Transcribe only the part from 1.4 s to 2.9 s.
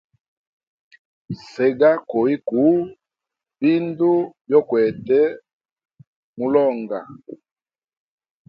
Sega kowi kuu